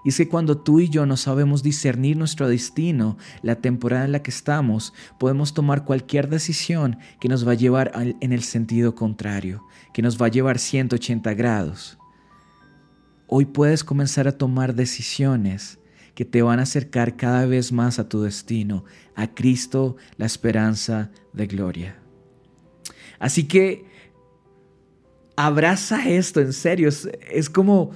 Y 0.06 0.10
es 0.10 0.18
que 0.18 0.30
cuando 0.30 0.60
tú 0.60 0.80
y 0.80 0.88
yo 0.88 1.06
no 1.08 1.18
sabemos 1.18 1.64
discernir 1.64 2.16
nuestro 2.16 2.48
destino, 2.48 3.18
la 3.42 3.56
temporada 3.56 4.06
en 4.06 4.12
la 4.12 4.22
que 4.22 4.30
estamos, 4.30 4.94
podemos 5.20 5.56
tomar 5.56 5.84
cualquier 5.84 6.30
decisión 6.30 7.00
que 7.20 7.28
nos 7.28 7.46
va 7.46 7.54
a 7.54 7.56
llevar 7.56 7.92
en 7.96 8.32
el 8.32 8.44
sentido 8.44 8.94
contrario, 8.94 9.66
que 9.94 10.04
nos 10.04 10.22
va 10.22 10.28
a 10.28 10.30
llevar 10.30 10.60
180 10.60 11.34
grados. 11.34 11.98
Hoy 13.28 13.46
puedes 13.46 13.84
comenzar 13.84 14.28
a 14.28 14.38
tomar 14.38 14.76
decisiones 14.76 15.80
que 16.14 16.24
te 16.24 16.44
van 16.44 16.60
a 16.60 16.64
acercar 16.64 17.18
cada 17.18 17.48
vez 17.48 17.72
más 17.72 17.98
a 17.98 18.08
tu 18.08 18.22
destino, 18.22 18.86
a 19.16 19.34
Cristo, 19.34 19.98
la 20.18 20.28
esperanza 20.28 21.10
de 21.34 21.48
gloria. 21.48 21.98
Así 23.20 23.46
que 23.46 23.86
abraza 25.36 26.08
esto, 26.08 26.40
en 26.40 26.54
serio, 26.54 26.90
es, 26.90 27.50
como 27.50 27.92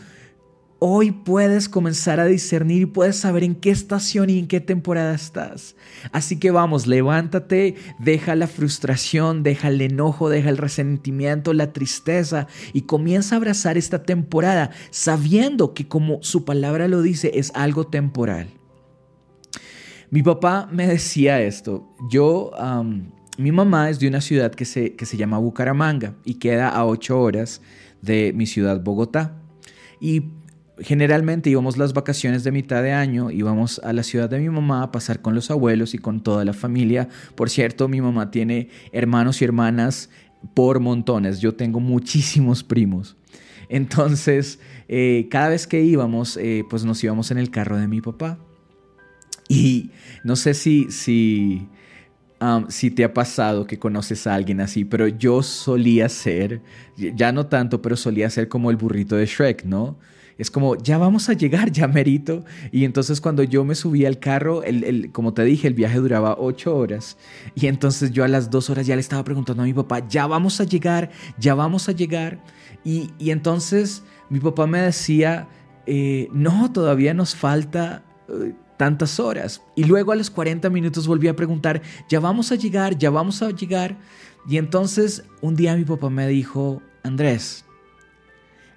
Hoy 0.81 1.12
puedes 1.12 1.67
comenzar 1.67 2.21
a 2.21 2.25
discernir 2.25 2.83
y 2.83 2.86
puedes 2.86 3.17
saber 3.17 3.43
en 3.43 3.53
qué 3.53 3.69
estación 3.69 4.29
y 4.29 4.39
en 4.39 4.48
qué 4.48 4.62
temporada 4.62 5.13
estás. 5.13 5.75
Así 6.13 6.39
que 6.39 6.51
vamos, 6.51 6.88
levántate, 6.88 7.75
deja 8.00 8.33
la 8.36 8.48
frustración, 8.48 9.43
deja 9.43 9.67
el 9.67 9.81
enojo, 9.81 10.29
deja 10.29 10.50
el 10.50 10.57
resentimiento, 10.57 11.51
la 11.51 11.74
tristeza 11.74 12.48
y 12.71 12.83
comienza 12.83 13.36
a 13.36 13.39
abrazar 13.39 13.77
esta 13.77 14.03
temporada 14.03 14.71
sabiendo 14.89 15.74
que 15.74 15.86
como 15.86 16.19
su 16.24 16.45
palabra 16.45 16.88
lo 16.88 17.01
dice 17.01 17.31
es 17.33 17.51
algo 17.55 17.88
temporal. 17.88 18.48
Mi 20.12 20.24
papá 20.24 20.69
me 20.71 20.88
decía 20.88 21.41
esto. 21.41 21.89
Yo, 22.09 22.51
mi 23.38 23.51
mamá 23.51 23.89
es 23.89 24.00
de 24.00 24.07
una 24.07 24.21
ciudad 24.21 24.55
que 24.55 24.63
se, 24.63 24.95
que 24.95 25.05
se 25.05 25.17
llama 25.17 25.39
Bucaramanga 25.39 26.15
y 26.24 26.36
queda 26.36 26.69
a 26.69 26.86
ocho 26.86 27.19
horas 27.19 27.62
de 28.01 28.31
mi 28.33 28.45
ciudad 28.45 28.81
Bogotá. 28.81 29.36
Y 30.00 30.38
generalmente 30.81 31.50
íbamos 31.50 31.77
las 31.77 31.93
vacaciones 31.93 32.43
de 32.43 32.51
mitad 32.51 32.83
de 32.83 32.91
año, 32.91 33.31
íbamos 33.31 33.79
a 33.79 33.93
la 33.93 34.03
ciudad 34.03 34.29
de 34.29 34.39
mi 34.39 34.50
mamá 34.50 34.83
a 34.83 34.91
pasar 34.91 35.21
con 35.21 35.36
los 35.36 35.51
abuelos 35.51 35.93
y 35.93 35.98
con 35.98 36.21
toda 36.21 36.45
la 36.45 36.53
familia. 36.53 37.09
Por 37.36 37.50
cierto, 37.50 37.88
mi 37.88 38.01
mamá 38.01 38.31
tiene 38.31 38.69
hermanos 38.91 39.41
y 39.41 39.45
hermanas 39.45 40.09
por 40.53 40.79
montones. 40.79 41.39
Yo 41.39 41.55
tengo 41.55 41.79
muchísimos 41.79 42.63
primos. 42.63 43.17
Entonces, 43.69 44.59
eh, 44.88 45.27
cada 45.29 45.50
vez 45.50 45.67
que 45.67 45.81
íbamos, 45.81 46.38
eh, 46.38 46.63
pues 46.69 46.83
nos 46.83 47.03
íbamos 47.03 47.31
en 47.31 47.38
el 47.38 47.51
carro 47.51 47.77
de 47.77 47.88
mi 47.88 48.01
papá. 48.01 48.39
Y 49.48 49.91
no 50.24 50.36
sé 50.36 50.53
si, 50.53 50.91
si, 50.91 51.67
si 52.69 52.91
te 52.91 53.03
ha 53.03 53.13
pasado 53.13 53.65
que 53.65 53.79
conoces 53.79 54.27
a 54.27 54.36
alguien 54.36 54.62
así, 54.62 54.86
pero 54.86 55.07
yo 55.07 55.41
solía 55.41 56.07
ser, 56.07 56.62
ya 56.98 57.31
no 57.31 57.48
tanto, 57.48 57.81
pero 57.81 57.95
solía 57.95 58.29
ser 58.29 58.48
como 58.48 58.69
el 58.69 58.77
burrito 58.77 59.15
de 59.15 59.25
Shrek, 59.25 59.65
¿no? 59.65 59.98
Es 60.39 60.50
como, 60.50 60.77
ya 60.77 60.98
vamos 60.98 61.27
a 61.27 61.34
llegar, 61.34 61.69
ya 61.69 61.88
merito. 61.88 62.46
Y 62.72 62.86
entonces 62.86 63.19
cuando 63.19 63.43
yo 63.43 63.65
me 63.65 63.75
subí 63.75 64.05
al 64.05 64.19
carro, 64.19 64.63
el, 64.63 65.12
como 65.12 65.34
te 65.34 65.43
dije, 65.43 65.67
el 65.67 65.74
viaje 65.74 65.98
duraba 65.98 66.38
ocho 66.39 66.75
horas. 66.77 67.17
Y 67.55 67.67
entonces 67.67 68.12
yo 68.12 68.24
a 68.24 68.29
las 68.29 68.50
dos 68.50 68.69
horas 68.69 68.88
ya 68.88 68.96
le 68.96 69.01
estaba 69.01 69.24
preguntando 69.25 69.63
a 69.63 69.65
mi 69.65 69.74
papá, 69.74 70.08
ya 70.08 70.27
vamos 70.27 70.62
a 70.62 70.63
llegar, 70.63 71.12
ya 71.38 71.55
vamos 71.55 71.89
a 71.89 71.91
llegar. 71.91 72.41
Y, 72.86 73.12
entonces 73.19 74.03
mi 74.29 74.39
papá 74.39 74.65
me 74.65 74.79
decía, 74.79 75.50
eh, 75.86 76.29
no, 76.31 76.72
todavía 76.72 77.13
nos 77.13 77.36
falta... 77.36 78.03
Eh, 78.29 78.53
tantas 78.77 79.19
horas. 79.19 79.62
Y 79.75 79.84
luego 79.84 80.13
a 80.13 80.15
los 80.15 80.29
40 80.29 80.69
minutos 80.69 81.05
volví 81.05 81.27
a 81.27 81.36
preguntar, 81.36 81.81
ya 82.08 82.22
vamos 82.22 82.53
a 82.53 82.55
llegar, 82.55 82.98
ya 82.98 83.10
vamos 83.10 83.41
a 83.41 83.51
llegar. 83.51 83.98
Y 84.48 84.55
entonces 84.55 85.25
un 85.41 85.58
día 85.58 85.75
mi 85.75 85.84
papá 85.84 86.10
me 86.10 86.25
dijo, 86.29 86.81
Andrés, 87.03 87.65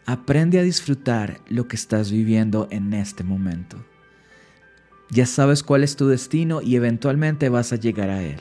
Aprende 0.04 0.59
a 0.59 0.62
disfrutar 0.62 1.40
lo 1.49 1.68
que 1.68 1.76
estás 1.76 2.11
viviendo 2.11 2.66
en 2.71 2.92
este 2.92 3.23
momento. 3.23 3.85
Ya 5.11 5.26
sabes 5.26 5.62
cuál 5.62 5.85
es 5.85 5.94
tu 5.94 6.09
destino 6.09 6.61
y 6.61 6.75
eventualmente 6.75 7.49
vas 7.49 7.73
a 7.73 7.76
llegar 7.76 8.11
a 8.11 8.23
él. 8.23 8.40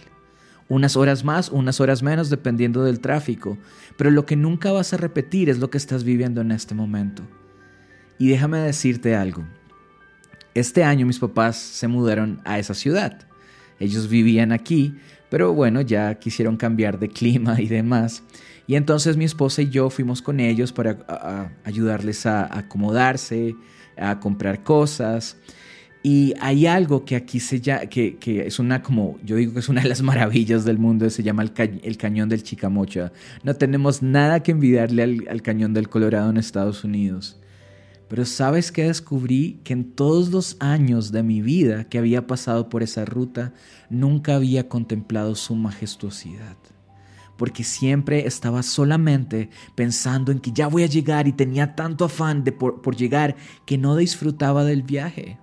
Unas 0.69 0.95
horas 0.95 1.23
más, 1.23 1.49
unas 1.49 1.81
horas 1.81 2.01
menos, 2.01 2.29
dependiendo 2.29 2.83
del 2.83 3.01
tráfico. 3.01 3.57
Pero 3.97 4.09
lo 4.09 4.25
que 4.25 4.37
nunca 4.37 4.71
vas 4.71 4.93
a 4.93 4.97
repetir 4.97 5.49
es 5.49 5.59
lo 5.59 5.69
que 5.69 5.77
estás 5.77 6.03
viviendo 6.03 6.41
en 6.41 6.51
este 6.51 6.73
momento. 6.73 7.23
Y 8.17 8.29
déjame 8.29 8.59
decirte 8.59 9.15
algo. 9.15 9.43
Este 10.53 10.83
año 10.83 11.05
mis 11.05 11.19
papás 11.19 11.57
se 11.57 11.87
mudaron 11.87 12.41
a 12.45 12.57
esa 12.57 12.73
ciudad. 12.73 13.27
Ellos 13.79 14.07
vivían 14.09 14.51
aquí, 14.51 14.95
pero 15.29 15.53
bueno, 15.53 15.81
ya 15.81 16.15
quisieron 16.15 16.57
cambiar 16.57 16.99
de 16.99 17.09
clima 17.09 17.61
y 17.61 17.67
demás. 17.67 18.23
Y 18.71 18.77
entonces 18.77 19.17
mi 19.17 19.25
esposa 19.25 19.63
y 19.63 19.69
yo 19.69 19.89
fuimos 19.89 20.21
con 20.21 20.39
ellos 20.39 20.71
para 20.71 21.51
ayudarles 21.65 22.25
a, 22.25 22.57
acomodarse, 22.57 23.53
a 23.97 24.21
comprar 24.21 24.63
cosas. 24.63 25.35
Y 26.03 26.35
hay 26.39 26.67
algo 26.67 27.03
que 27.03 27.17
aquí 27.17 27.41
se 27.41 27.59
llama, 27.59 27.87
que, 27.87 28.17
es 28.23 28.59
una 28.59 28.81
como, 28.81 29.17
yo 29.25 29.35
digo 29.35 29.51
que 29.51 29.59
es 29.59 29.67
una 29.67 29.81
de 29.81 29.89
las 29.89 30.01
maravillas 30.11 30.63
del 30.63 30.77
mundo, 30.77 31.09
se 31.09 31.21
llama 31.21 31.43
el, 31.43 31.97
cañón 31.97 32.29
del 32.29 32.43
Chicamocha. 32.43 33.11
No 33.43 33.55
tenemos 33.57 34.01
nada 34.01 34.41
que 34.41 34.51
envidiarle 34.51 35.03
al, 35.03 35.27
al, 35.29 35.41
cañón 35.41 35.73
del 35.73 35.89
Colorado 35.89 36.29
en 36.29 36.37
Estados 36.37 36.85
Unidos. 36.85 37.41
Pero 38.07 38.23
sabes 38.23 38.71
que 38.71 38.85
descubrí 38.85 39.59
que 39.65 39.73
en 39.73 39.83
todos 39.83 40.31
los 40.31 40.55
años 40.61 41.11
de 41.11 41.23
mi 41.23 41.41
vida 41.41 41.89
que 41.89 41.97
había 41.97 42.25
pasado 42.25 42.69
por 42.69 42.83
esa 42.83 43.03
ruta, 43.03 43.53
nunca 43.89 44.35
había 44.35 44.69
contemplado 44.69 45.35
su 45.35 45.55
majestuosidad 45.55 46.55
porque 47.41 47.63
siempre 47.63 48.27
estaba 48.27 48.61
solamente 48.61 49.49
pensando 49.73 50.31
en 50.31 50.37
que 50.37 50.51
ya 50.51 50.67
voy 50.67 50.83
a 50.83 50.85
llegar 50.85 51.27
y 51.27 51.33
tenía 51.33 51.75
tanto 51.75 52.05
afán 52.05 52.43
de 52.43 52.51
por, 52.51 52.83
por 52.83 52.95
llegar 52.95 53.35
que 53.65 53.79
no 53.79 53.95
disfrutaba 53.95 54.63
del 54.63 54.83
viaje. 54.83 55.39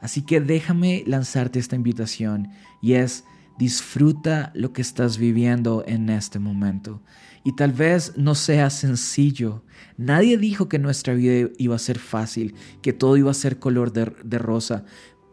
Así 0.00 0.22
que 0.22 0.40
déjame 0.40 1.04
lanzarte 1.06 1.58
esta 1.58 1.76
invitación 1.76 2.48
y 2.80 2.94
es 2.94 3.24
disfruta 3.58 4.50
lo 4.54 4.72
que 4.72 4.80
estás 4.80 5.18
viviendo 5.18 5.84
en 5.86 6.08
este 6.08 6.38
momento. 6.38 7.02
Y 7.44 7.54
tal 7.54 7.72
vez 7.72 8.14
no 8.16 8.34
sea 8.34 8.70
sencillo. 8.70 9.64
Nadie 9.98 10.38
dijo 10.38 10.70
que 10.70 10.78
nuestra 10.78 11.12
vida 11.12 11.50
iba 11.58 11.76
a 11.76 11.78
ser 11.78 11.98
fácil, 11.98 12.54
que 12.80 12.94
todo 12.94 13.18
iba 13.18 13.30
a 13.30 13.34
ser 13.34 13.58
color 13.58 13.92
de, 13.92 14.10
de 14.24 14.38
rosa. 14.38 14.86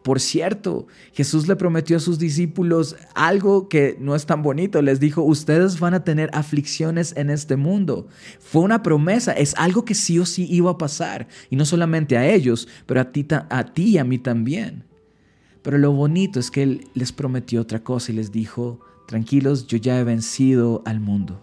Por 0.06 0.20
cierto, 0.20 0.86
Jesús 1.14 1.48
le 1.48 1.56
prometió 1.56 1.96
a 1.96 2.00
sus 2.00 2.20
discípulos 2.20 2.94
algo 3.16 3.68
que 3.68 3.96
no 3.98 4.14
es 4.14 4.24
tan 4.24 4.40
bonito. 4.40 4.80
Les 4.80 5.00
dijo, 5.00 5.20
ustedes 5.22 5.80
van 5.80 5.94
a 5.94 6.04
tener 6.04 6.30
aflicciones 6.32 7.12
en 7.16 7.28
este 7.28 7.56
mundo. 7.56 8.06
Fue 8.38 8.62
una 8.62 8.84
promesa, 8.84 9.32
es 9.32 9.56
algo 9.56 9.84
que 9.84 9.96
sí 9.96 10.20
o 10.20 10.24
sí 10.24 10.46
iba 10.48 10.70
a 10.70 10.78
pasar. 10.78 11.26
Y 11.50 11.56
no 11.56 11.64
solamente 11.64 12.16
a 12.16 12.24
ellos, 12.24 12.68
pero 12.86 13.00
a 13.00 13.10
ti, 13.10 13.26
a 13.30 13.64
ti 13.64 13.82
y 13.82 13.98
a 13.98 14.04
mí 14.04 14.18
también. 14.18 14.84
Pero 15.62 15.76
lo 15.76 15.90
bonito 15.90 16.38
es 16.38 16.52
que 16.52 16.62
Él 16.62 16.86
les 16.94 17.10
prometió 17.10 17.60
otra 17.60 17.82
cosa 17.82 18.12
y 18.12 18.14
les 18.14 18.30
dijo, 18.30 18.78
tranquilos, 19.08 19.66
yo 19.66 19.76
ya 19.76 19.98
he 19.98 20.04
vencido 20.04 20.84
al 20.86 21.00
mundo. 21.00 21.42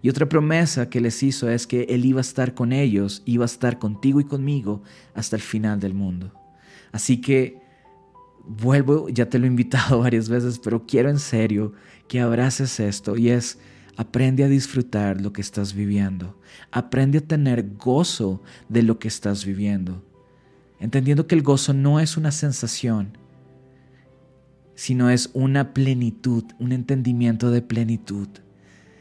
Y 0.00 0.08
otra 0.08 0.26
promesa 0.26 0.88
que 0.88 1.02
les 1.02 1.22
hizo 1.22 1.50
es 1.50 1.66
que 1.66 1.82
Él 1.90 2.06
iba 2.06 2.20
a 2.20 2.22
estar 2.22 2.54
con 2.54 2.72
ellos, 2.72 3.22
iba 3.26 3.44
a 3.44 3.52
estar 3.52 3.78
contigo 3.78 4.20
y 4.20 4.24
conmigo 4.24 4.80
hasta 5.12 5.36
el 5.36 5.42
final 5.42 5.80
del 5.80 5.92
mundo. 5.92 6.32
Así 6.92 7.20
que 7.20 7.68
vuelvo, 8.46 9.08
ya 9.08 9.28
te 9.28 9.38
lo 9.38 9.44
he 9.44 9.48
invitado 9.48 9.98
varias 10.00 10.28
veces, 10.28 10.58
pero 10.58 10.86
quiero 10.86 11.10
en 11.10 11.18
serio 11.18 11.72
que 12.08 12.20
abraces 12.20 12.80
esto 12.80 13.16
y 13.16 13.30
es 13.30 13.58
aprende 13.96 14.44
a 14.44 14.48
disfrutar 14.48 15.20
lo 15.20 15.32
que 15.32 15.40
estás 15.40 15.74
viviendo. 15.74 16.38
Aprende 16.70 17.18
a 17.18 17.26
tener 17.26 17.76
gozo 17.76 18.42
de 18.68 18.82
lo 18.82 18.98
que 18.98 19.08
estás 19.08 19.44
viviendo. 19.44 20.02
Entendiendo 20.78 21.26
que 21.26 21.34
el 21.34 21.42
gozo 21.42 21.74
no 21.74 22.00
es 22.00 22.16
una 22.16 22.32
sensación, 22.32 23.18
sino 24.74 25.10
es 25.10 25.28
una 25.34 25.74
plenitud, 25.74 26.44
un 26.58 26.72
entendimiento 26.72 27.50
de 27.50 27.60
plenitud. 27.60 28.28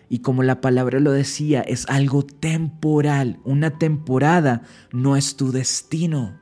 Y 0.09 0.19
como 0.19 0.43
la 0.43 0.59
palabra 0.59 0.99
lo 0.99 1.11
decía, 1.11 1.61
es 1.61 1.87
algo 1.87 2.25
temporal. 2.25 3.39
Una 3.45 3.77
temporada 3.77 4.63
no 4.91 5.15
es 5.15 5.37
tu 5.37 5.53
destino. 5.53 6.37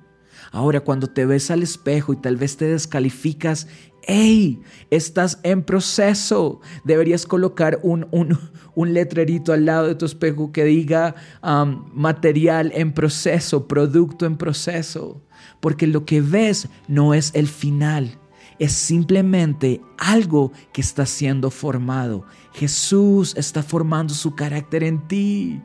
Ahora, 0.51 0.81
cuando 0.81 1.07
te 1.07 1.25
ves 1.25 1.51
al 1.51 1.63
espejo 1.63 2.13
y 2.13 2.17
tal 2.17 2.37
vez 2.37 2.57
te 2.57 2.65
descalificas, 2.65 3.67
¡Ey! 4.07 4.61
Estás 4.89 5.39
en 5.43 5.63
proceso. 5.63 6.61
Deberías 6.85 7.25
colocar 7.25 7.79
un, 7.83 8.07
un, 8.11 8.93
letrerito 8.93 9.51
al 9.51 9.65
lado 9.65 9.87
de 9.87 9.95
tu 9.95 10.05
espejo 10.05 10.53
que 10.53 10.63
diga 10.63 11.13
um, 11.43 11.83
material 11.93 12.71
en 12.73 12.93
proceso, 12.93 13.67
producto 13.67 14.25
en 14.25 14.37
proceso. 14.37 15.21
Porque 15.59 15.87
lo 15.87 16.05
que 16.05 16.21
ves 16.21 16.69
no 16.87 17.13
es 17.13 17.31
el 17.35 17.49
final, 17.49 18.17
es 18.59 18.71
simplemente 18.71 19.81
algo 19.97 20.53
que 20.71 20.79
está 20.79 21.05
siendo 21.05 21.51
formado. 21.51 22.23
Jesús 22.53 23.35
está 23.35 23.61
formando 23.61 24.13
su 24.13 24.35
carácter 24.35 24.83
en 24.83 25.05
ti. 25.09 25.61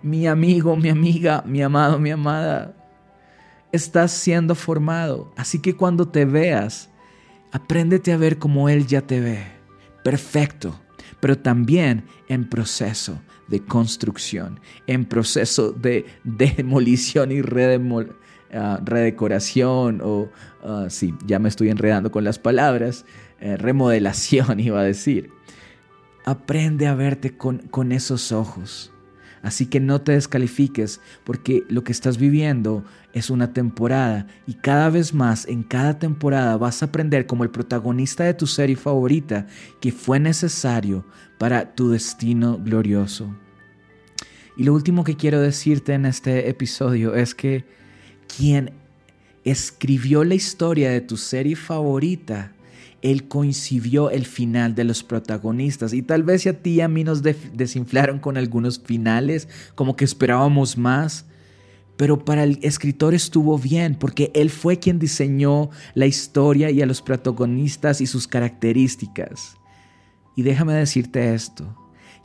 Mi 0.00 0.28
amigo, 0.28 0.76
mi 0.76 0.90
amiga, 0.90 1.42
mi 1.44 1.60
amado, 1.60 1.98
mi 1.98 2.12
amada 2.12 2.83
estás 3.74 4.12
siendo 4.12 4.54
formado. 4.54 5.32
Así 5.36 5.58
que 5.60 5.74
cuando 5.74 6.06
te 6.08 6.24
veas, 6.24 6.90
apréndete 7.50 8.12
a 8.12 8.16
ver 8.16 8.38
como 8.38 8.68
Él 8.68 8.86
ya 8.86 9.00
te 9.00 9.20
ve. 9.20 9.44
Perfecto, 10.04 10.80
pero 11.20 11.36
también 11.38 12.04
en 12.28 12.48
proceso 12.48 13.20
de 13.48 13.60
construcción, 13.60 14.60
en 14.86 15.04
proceso 15.04 15.72
de 15.72 16.06
demolición 16.24 17.32
y 17.32 17.42
ah, 18.52 18.80
redecoración 18.84 20.00
o, 20.02 20.30
uh, 20.62 20.88
sí, 20.88 21.14
ya 21.26 21.38
me 21.38 21.48
estoy 21.48 21.70
enredando 21.70 22.12
con 22.12 22.24
las 22.24 22.38
palabras, 22.38 23.04
eh, 23.40 23.56
remodelación 23.56 24.60
iba 24.60 24.80
a 24.80 24.84
decir. 24.84 25.30
Aprende 26.26 26.86
a 26.86 26.94
verte 26.94 27.36
con 27.36 27.92
esos 27.92 28.32
ojos. 28.32 28.93
Así 29.44 29.66
que 29.66 29.78
no 29.78 30.00
te 30.00 30.12
descalifiques 30.12 31.02
porque 31.22 31.64
lo 31.68 31.84
que 31.84 31.92
estás 31.92 32.16
viviendo 32.16 32.82
es 33.12 33.28
una 33.28 33.52
temporada 33.52 34.26
y 34.46 34.54
cada 34.54 34.88
vez 34.88 35.12
más 35.12 35.46
en 35.46 35.62
cada 35.62 35.98
temporada 35.98 36.56
vas 36.56 36.82
a 36.82 36.86
aprender 36.86 37.26
como 37.26 37.44
el 37.44 37.50
protagonista 37.50 38.24
de 38.24 38.32
tu 38.32 38.46
serie 38.46 38.74
favorita 38.74 39.46
que 39.82 39.92
fue 39.92 40.18
necesario 40.18 41.04
para 41.36 41.74
tu 41.74 41.90
destino 41.90 42.58
glorioso. 42.58 43.36
Y 44.56 44.64
lo 44.64 44.72
último 44.72 45.04
que 45.04 45.16
quiero 45.16 45.42
decirte 45.42 45.92
en 45.92 46.06
este 46.06 46.48
episodio 46.48 47.14
es 47.14 47.34
que 47.34 47.66
quien 48.34 48.72
escribió 49.44 50.24
la 50.24 50.36
historia 50.36 50.88
de 50.88 51.02
tu 51.02 51.18
serie 51.18 51.54
favorita, 51.54 52.53
él 53.04 53.28
coincidió 53.28 54.08
el 54.10 54.24
final 54.24 54.74
de 54.74 54.82
los 54.82 55.04
protagonistas. 55.04 55.92
Y 55.92 56.00
tal 56.00 56.22
vez 56.22 56.46
a 56.46 56.54
ti 56.54 56.70
y 56.70 56.80
a 56.80 56.88
mí 56.88 57.04
nos 57.04 57.22
desinflaron 57.22 58.18
con 58.18 58.38
algunos 58.38 58.80
finales, 58.80 59.46
como 59.74 59.94
que 59.94 60.06
esperábamos 60.06 60.78
más. 60.78 61.26
Pero 61.98 62.24
para 62.24 62.44
el 62.44 62.58
escritor 62.62 63.12
estuvo 63.12 63.58
bien, 63.58 63.94
porque 63.94 64.32
él 64.34 64.48
fue 64.48 64.78
quien 64.78 64.98
diseñó 64.98 65.68
la 65.92 66.06
historia 66.06 66.70
y 66.70 66.80
a 66.80 66.86
los 66.86 67.02
protagonistas 67.02 68.00
y 68.00 68.06
sus 68.06 68.26
características. 68.26 69.58
Y 70.34 70.42
déjame 70.42 70.72
decirte 70.72 71.34
esto, 71.34 71.76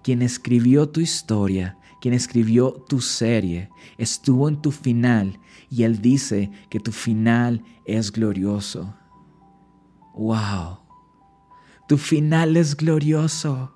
quien 0.01 0.21
escribió 0.21 0.87
tu 0.87 1.01
historia, 1.01 1.77
quien 1.99 2.13
escribió 2.13 2.71
tu 2.71 3.01
serie, 3.01 3.69
estuvo 3.97 4.47
en 4.47 4.61
tu 4.61 4.71
final 4.71 5.39
y 5.69 5.83
él 5.83 6.01
dice 6.01 6.49
que 6.69 6.79
tu 6.79 6.93
final 6.93 7.63
es 7.85 8.13
glorioso. 8.13 8.95
¡Wow! 10.19 10.79
Tu 11.87 11.97
final 11.97 12.57
es 12.57 12.75
glorioso. 12.75 13.71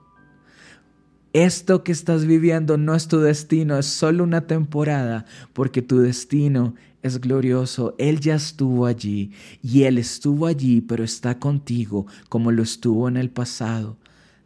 Esto 1.31 1.85
que 1.85 1.93
estás 1.93 2.25
viviendo 2.25 2.77
no 2.77 2.95
es 2.95 3.07
tu 3.07 3.19
destino, 3.19 3.77
es 3.77 3.85
solo 3.85 4.25
una 4.25 4.45
temporada, 4.45 5.25
porque 5.53 5.81
tu 5.81 6.00
destino 6.00 6.75
es 7.01 7.21
glorioso. 7.21 7.95
Él 7.97 8.19
ya 8.19 8.35
estuvo 8.35 8.88
allí 8.88 9.31
y 9.62 9.83
Él 9.83 9.97
estuvo 9.97 10.45
allí, 10.45 10.81
pero 10.81 11.05
está 11.05 11.39
contigo 11.39 12.07
como 12.27 12.51
lo 12.51 12.62
estuvo 12.62 13.07
en 13.07 13.15
el 13.15 13.29
pasado. 13.29 13.95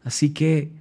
Así 0.04 0.36
que 0.36 0.72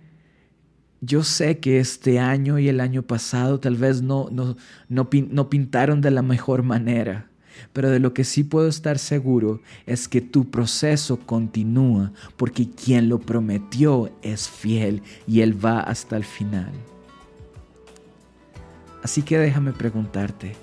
yo 1.01 1.25
sé 1.25 1.61
que 1.61 1.81
este 1.81 2.19
año 2.19 2.59
y 2.59 2.69
el 2.69 2.79
año 2.79 3.03
pasado 3.03 3.59
tal 3.59 3.77
vez 3.77 4.03
no, 4.03 4.29
no, 4.31 4.59
no, 4.91 5.49
pintaron 5.49 6.03
de 6.03 6.11
la 6.11 6.21
mejor 6.21 6.63
manera, 6.63 7.31
pero 7.73 7.91
de 7.91 8.01
lo 8.01 8.15
que 8.15 8.25
sí 8.25 8.45
puedo 8.45 8.69
estar 8.69 8.99
seguro 8.99 9.61
es 9.87 10.09
que 10.09 10.21
tu 10.21 10.51
proceso 10.51 11.19
continúa 11.19 12.13
porque 12.37 12.69
quien 12.71 13.09
lo 13.09 13.19
prometió 13.19 14.11
es 14.23 14.49
fiel 14.49 15.03
y 15.27 15.41
Él 15.41 15.65
va 15.65 15.81
hasta 15.81 16.17
el 16.17 16.25
final. 16.25 16.73
Así 19.03 19.23
que 19.23 19.39
déjame 19.39 19.73
preguntarte, 19.73 20.57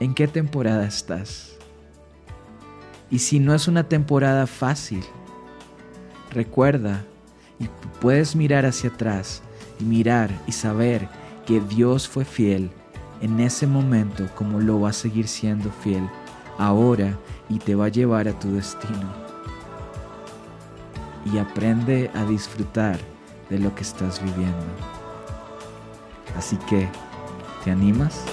¿en 0.00 0.14
qué 0.14 0.26
temporada 0.26 0.86
estás? 0.86 1.56
Y 3.10 3.20
si 3.20 3.38
no 3.38 3.54
es 3.54 3.68
una 3.68 3.88
temporada 3.88 4.46
fácil, 4.46 5.04
recuerda 6.32 7.04
y 7.60 7.68
puedes 8.00 8.34
mirar 8.34 8.66
hacia 8.66 8.90
atrás 8.90 9.42
y 9.78 9.84
mirar 9.84 10.30
y 10.46 10.52
saber 10.52 11.08
que 11.46 11.60
Dios 11.60 12.08
fue 12.08 12.24
fiel 12.24 12.70
en 13.20 13.40
ese 13.40 13.66
momento 13.66 14.28
como 14.34 14.60
lo 14.60 14.80
va 14.80 14.90
a 14.90 14.92
seguir 14.92 15.28
siendo 15.28 15.70
fiel 15.70 16.08
ahora 16.58 17.18
y 17.48 17.58
te 17.58 17.74
va 17.74 17.86
a 17.86 17.90
llevar 17.90 18.28
a 18.28 18.38
tu 18.38 18.52
destino. 18.52 19.26
Y 21.32 21.38
aprende 21.38 22.10
a 22.14 22.24
disfrutar 22.24 22.98
de 23.50 23.58
lo 23.58 23.74
que 23.74 23.82
estás 23.82 24.22
viviendo. 24.22 24.66
Así 26.36 26.56
que, 26.68 26.88
¿te 27.64 27.70
animas? 27.70 28.24